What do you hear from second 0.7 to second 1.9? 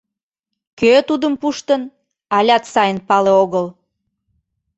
Кӧ тудым пуштын,